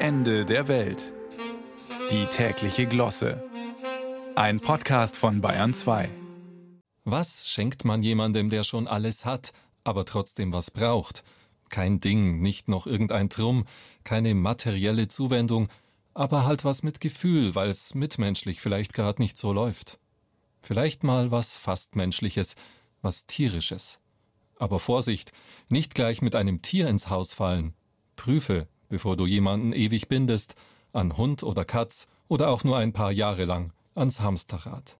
Ende 0.00 0.44
der 0.44 0.68
Welt. 0.68 1.12
Die 2.12 2.26
tägliche 2.26 2.86
Glosse. 2.86 3.42
Ein 4.36 4.60
Podcast 4.60 5.16
von 5.16 5.40
Bayern 5.40 5.74
2. 5.74 6.08
Was 7.04 7.48
schenkt 7.48 7.84
man 7.84 8.04
jemandem, 8.04 8.48
der 8.48 8.62
schon 8.62 8.86
alles 8.86 9.26
hat, 9.26 9.52
aber 9.82 10.04
trotzdem 10.04 10.52
was 10.52 10.70
braucht? 10.70 11.24
Kein 11.68 11.98
Ding, 11.98 12.38
nicht 12.38 12.68
noch 12.68 12.86
irgendein 12.86 13.28
Trumm, 13.28 13.64
keine 14.04 14.36
materielle 14.36 15.08
Zuwendung, 15.08 15.68
aber 16.14 16.44
halt 16.44 16.64
was 16.64 16.84
mit 16.84 17.00
Gefühl, 17.00 17.56
weil's 17.56 17.96
mitmenschlich 17.96 18.60
vielleicht 18.60 18.92
gerade 18.92 19.20
nicht 19.20 19.36
so 19.36 19.52
läuft. 19.52 19.98
Vielleicht 20.62 21.02
mal 21.02 21.32
was 21.32 21.56
fast 21.56 21.96
Menschliches, 21.96 22.54
was 23.02 23.26
Tierisches. 23.26 23.98
Aber 24.60 24.78
Vorsicht, 24.78 25.32
nicht 25.68 25.96
gleich 25.96 26.22
mit 26.22 26.36
einem 26.36 26.62
Tier 26.62 26.88
ins 26.88 27.10
Haus 27.10 27.34
fallen. 27.34 27.74
Prüfe, 28.14 28.68
bevor 28.88 29.16
du 29.16 29.26
jemanden 29.26 29.72
ewig 29.72 30.08
bindest, 30.08 30.54
an 30.92 31.16
Hund 31.16 31.42
oder 31.42 31.64
Katz 31.64 32.08
oder 32.28 32.48
auch 32.50 32.64
nur 32.64 32.76
ein 32.76 32.92
paar 32.92 33.12
Jahre 33.12 33.44
lang 33.44 33.72
ans 33.94 34.20
Hamsterrad. 34.20 34.98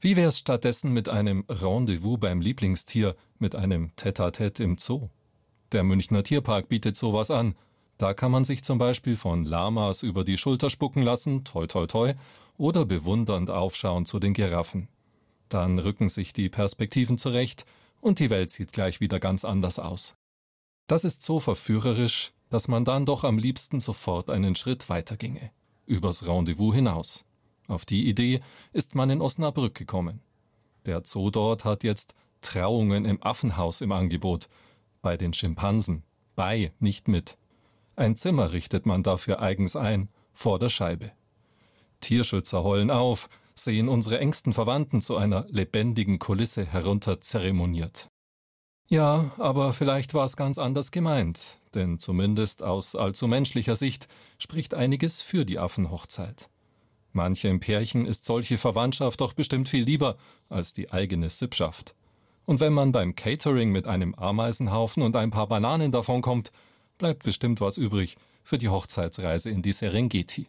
Wie 0.00 0.16
wär's 0.16 0.38
stattdessen 0.38 0.92
mit 0.92 1.08
einem 1.08 1.44
Rendezvous 1.48 2.18
beim 2.18 2.40
Lieblingstier, 2.40 3.16
mit 3.38 3.54
einem 3.54 3.92
Tête-à-Tête 3.96 4.62
im 4.62 4.78
Zoo? 4.78 5.10
Der 5.72 5.84
Münchner 5.84 6.22
Tierpark 6.22 6.68
bietet 6.68 6.96
sowas 6.96 7.30
an. 7.30 7.54
Da 7.98 8.14
kann 8.14 8.32
man 8.32 8.46
sich 8.46 8.64
zum 8.64 8.78
Beispiel 8.78 9.16
von 9.16 9.44
Lamas 9.44 10.02
über 10.02 10.24
die 10.24 10.38
Schulter 10.38 10.70
spucken 10.70 11.02
lassen, 11.02 11.44
toi 11.44 11.66
toi 11.66 11.86
toi, 11.86 12.14
oder 12.56 12.86
bewundernd 12.86 13.50
aufschauen 13.50 14.06
zu 14.06 14.18
den 14.18 14.32
Giraffen. 14.32 14.88
Dann 15.50 15.78
rücken 15.78 16.08
sich 16.08 16.32
die 16.32 16.48
Perspektiven 16.48 17.18
zurecht 17.18 17.66
und 18.00 18.20
die 18.20 18.30
Welt 18.30 18.50
sieht 18.50 18.72
gleich 18.72 19.00
wieder 19.00 19.20
ganz 19.20 19.44
anders 19.44 19.78
aus. 19.78 20.16
Das 20.90 21.04
ist 21.04 21.22
so 21.22 21.38
verführerisch, 21.38 22.32
dass 22.48 22.66
man 22.66 22.84
dann 22.84 23.06
doch 23.06 23.22
am 23.22 23.38
liebsten 23.38 23.78
sofort 23.78 24.28
einen 24.28 24.56
Schritt 24.56 24.88
weiter 24.88 25.16
ginge, 25.16 25.52
übers 25.86 26.26
Rendezvous 26.26 26.74
hinaus. 26.74 27.26
Auf 27.68 27.84
die 27.84 28.08
Idee 28.08 28.40
ist 28.72 28.96
man 28.96 29.08
in 29.08 29.20
Osnabrück 29.22 29.76
gekommen. 29.76 30.20
Der 30.86 31.02
Zoo 31.04 31.30
dort 31.30 31.64
hat 31.64 31.84
jetzt 31.84 32.16
Trauungen 32.40 33.04
im 33.04 33.22
Affenhaus 33.22 33.82
im 33.82 33.92
Angebot, 33.92 34.48
bei 35.00 35.16
den 35.16 35.32
Schimpansen, 35.32 36.02
bei, 36.34 36.72
nicht 36.80 37.06
mit. 37.06 37.38
Ein 37.94 38.16
Zimmer 38.16 38.50
richtet 38.50 38.84
man 38.84 39.04
dafür 39.04 39.40
eigens 39.40 39.76
ein, 39.76 40.08
vor 40.32 40.58
der 40.58 40.70
Scheibe. 40.70 41.12
Tierschützer 42.00 42.64
heulen 42.64 42.90
auf, 42.90 43.28
sehen 43.54 43.88
unsere 43.88 44.18
engsten 44.18 44.52
Verwandten 44.52 45.02
zu 45.02 45.16
einer 45.16 45.46
lebendigen 45.50 46.18
Kulisse 46.18 46.66
herunterzeremoniert. 46.66 48.10
Ja, 48.92 49.30
aber 49.38 49.72
vielleicht 49.72 50.14
war 50.14 50.24
es 50.24 50.36
ganz 50.36 50.58
anders 50.58 50.90
gemeint, 50.90 51.60
denn 51.74 52.00
zumindest 52.00 52.64
aus 52.64 52.96
allzu 52.96 53.28
menschlicher 53.28 53.76
Sicht 53.76 54.08
spricht 54.36 54.74
einiges 54.74 55.22
für 55.22 55.44
die 55.44 55.60
Affenhochzeit. 55.60 56.50
Manchem 57.12 57.60
Pärchen 57.60 58.04
ist 58.04 58.24
solche 58.24 58.58
Verwandtschaft 58.58 59.20
doch 59.20 59.32
bestimmt 59.32 59.68
viel 59.68 59.84
lieber 59.84 60.16
als 60.48 60.72
die 60.72 60.90
eigene 60.90 61.30
Sippschaft. 61.30 61.94
Und 62.46 62.58
wenn 62.58 62.72
man 62.72 62.90
beim 62.90 63.14
Catering 63.14 63.70
mit 63.70 63.86
einem 63.86 64.12
Ameisenhaufen 64.16 65.04
und 65.04 65.14
ein 65.14 65.30
paar 65.30 65.46
Bananen 65.46 65.92
davonkommt, 65.92 66.50
bleibt 66.98 67.22
bestimmt 67.22 67.60
was 67.60 67.78
übrig 67.78 68.16
für 68.42 68.58
die 68.58 68.70
Hochzeitsreise 68.70 69.50
in 69.50 69.62
die 69.62 69.72
Serengeti. 69.72 70.48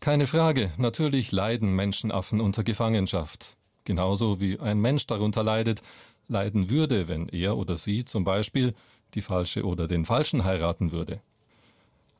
Keine 0.00 0.26
Frage, 0.26 0.70
natürlich 0.76 1.32
leiden 1.32 1.74
Menschenaffen 1.74 2.42
unter 2.42 2.62
Gefangenschaft. 2.62 3.56
Genauso 3.84 4.38
wie 4.38 4.60
ein 4.60 4.80
Mensch 4.80 5.06
darunter 5.06 5.42
leidet, 5.42 5.82
leiden 6.28 6.70
würde, 6.70 7.08
wenn 7.08 7.28
er 7.28 7.56
oder 7.56 7.76
sie 7.76 8.04
zum 8.04 8.24
Beispiel 8.24 8.74
die 9.14 9.20
falsche 9.20 9.64
oder 9.64 9.86
den 9.86 10.04
falschen 10.04 10.44
heiraten 10.44 10.92
würde. 10.92 11.20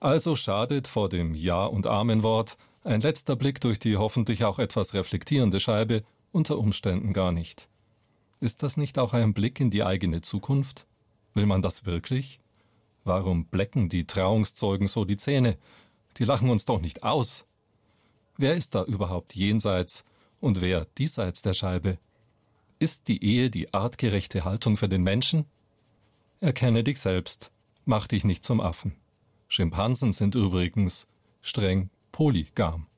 Also 0.00 0.36
schadet 0.36 0.88
vor 0.88 1.08
dem 1.08 1.34
Ja 1.34 1.64
und 1.64 1.86
Amenwort 1.86 2.56
ein 2.84 3.00
letzter 3.00 3.36
Blick 3.36 3.60
durch 3.60 3.78
die 3.78 3.96
hoffentlich 3.96 4.44
auch 4.44 4.58
etwas 4.58 4.94
reflektierende 4.94 5.60
Scheibe 5.60 6.02
unter 6.32 6.58
Umständen 6.58 7.12
gar 7.12 7.32
nicht. 7.32 7.68
Ist 8.40 8.62
das 8.62 8.76
nicht 8.76 8.98
auch 8.98 9.12
ein 9.12 9.34
Blick 9.34 9.60
in 9.60 9.70
die 9.70 9.84
eigene 9.84 10.20
Zukunft? 10.20 10.86
Will 11.34 11.46
man 11.46 11.62
das 11.62 11.86
wirklich? 11.86 12.40
Warum 13.04 13.46
blecken 13.46 13.88
die 13.88 14.06
Trauungszeugen 14.06 14.88
so 14.88 15.04
die 15.04 15.16
Zähne? 15.16 15.56
Die 16.18 16.24
lachen 16.24 16.50
uns 16.50 16.64
doch 16.64 16.80
nicht 16.80 17.04
aus. 17.04 17.46
Wer 18.36 18.54
ist 18.54 18.74
da 18.74 18.84
überhaupt 18.84 19.34
jenseits 19.34 20.04
und 20.40 20.60
wer 20.60 20.86
diesseits 20.98 21.42
der 21.42 21.52
Scheibe? 21.52 21.98
Ist 22.82 23.06
die 23.06 23.24
Ehe 23.24 23.48
die 23.48 23.72
artgerechte 23.72 24.44
Haltung 24.44 24.76
für 24.76 24.88
den 24.88 25.04
Menschen? 25.04 25.44
Erkenne 26.40 26.82
dich 26.82 26.98
selbst, 26.98 27.52
mach 27.84 28.08
dich 28.08 28.24
nicht 28.24 28.44
zum 28.44 28.60
Affen. 28.60 28.96
Schimpansen 29.46 30.12
sind 30.12 30.34
übrigens 30.34 31.06
streng 31.42 31.90
polygam. 32.10 32.88